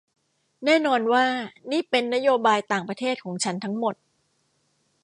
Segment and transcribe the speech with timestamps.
[0.65, 1.23] แน่นอนว่า
[1.71, 3.95] นี่เป็นนโยบายต่างประเทศของฉันทั้งหมด